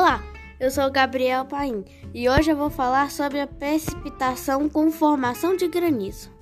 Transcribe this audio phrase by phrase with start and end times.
[0.00, 0.18] Olá,
[0.58, 1.84] eu sou Gabriel Paim
[2.14, 6.32] e hoje eu vou falar sobre a precipitação com formação de granizo.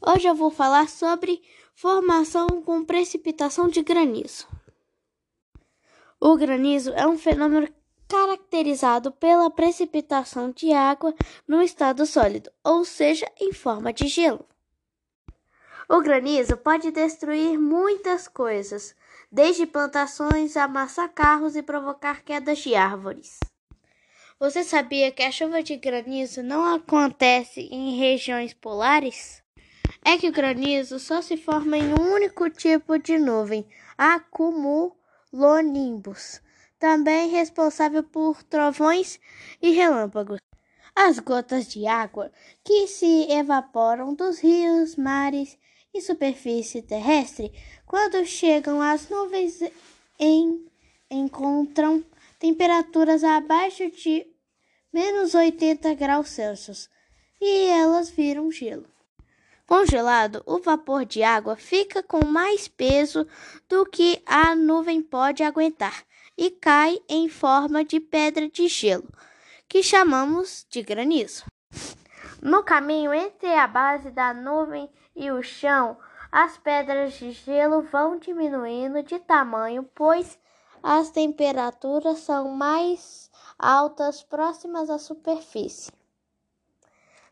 [0.00, 1.42] Hoje eu vou falar sobre
[1.74, 4.46] formação com precipitação de granizo.
[6.20, 7.68] O granizo é um fenômeno
[8.06, 11.12] caracterizado pela precipitação de água
[11.48, 14.46] no estado sólido, ou seja, em forma de gelo.
[15.92, 18.96] O granizo pode destruir muitas coisas,
[19.30, 23.38] desde plantações, amassar carros e provocar quedas de árvores.
[24.40, 29.42] Você sabia que a chuva de granizo não acontece em regiões polares?
[30.02, 33.68] É que o granizo só se forma em um único tipo de nuvem,
[33.98, 36.40] a cumulonimbus,
[36.78, 39.20] também responsável por trovões
[39.60, 40.40] e relâmpagos.
[40.96, 42.32] As gotas de água
[42.64, 45.60] que se evaporam dos rios, mares
[45.94, 47.52] e superfície terrestre,
[47.86, 49.60] quando chegam às nuvens,
[50.18, 50.66] em,
[51.10, 52.04] encontram
[52.38, 54.26] temperaturas abaixo de
[54.92, 56.88] menos 80 graus Celsius
[57.40, 58.86] e elas viram gelo.
[59.66, 63.26] Congelado, o vapor de água fica com mais peso
[63.68, 66.04] do que a nuvem pode aguentar
[66.36, 69.08] e cai em forma de pedra de gelo,
[69.68, 71.44] que chamamos de granizo.
[72.44, 75.96] No caminho entre a base da nuvem e o chão,
[76.32, 80.36] as pedras de gelo vão diminuindo de tamanho, pois
[80.82, 85.92] as temperaturas são mais altas próximas à superfície.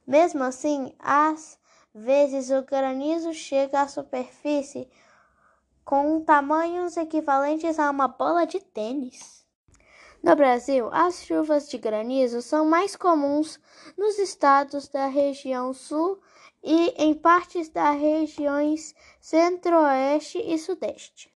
[0.07, 1.59] Mesmo assim, às
[1.93, 4.89] vezes o granizo chega à superfície
[5.85, 9.45] com tamanhos equivalentes a uma bola de tênis.
[10.23, 13.59] No Brasil, as chuvas de granizo são mais comuns
[13.97, 16.21] nos estados da região sul
[16.63, 21.33] e em partes das regiões centro-oeste e sudeste.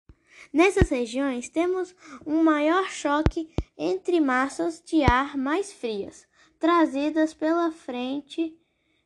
[0.52, 1.94] Nessas regiões, temos
[2.26, 6.26] um maior choque entre massas de ar mais frias,
[6.58, 8.58] trazidas pela frente,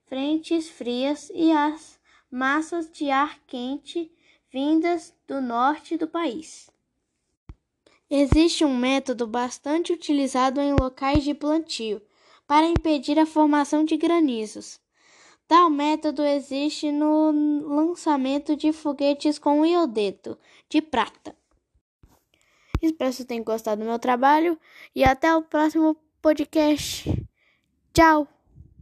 [0.07, 2.01] frentes frias, e as
[2.31, 4.11] massas de ar quente
[4.51, 6.71] vindas do norte do país.
[8.09, 12.01] Existe um método bastante utilizado em locais de plantio
[12.47, 14.81] para impedir a formação de granizos.
[15.49, 17.33] Tal método existe no
[17.67, 21.37] lançamento de foguetes com iodeto de prata.
[22.81, 24.59] Espero que tenham gostado do meu trabalho
[24.95, 27.11] e até o próximo podcast.
[27.93, 28.36] Tchau!